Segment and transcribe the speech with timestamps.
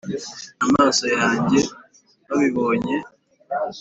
[0.65, 1.59] Amaso yanjye
[2.27, 2.95] babibonye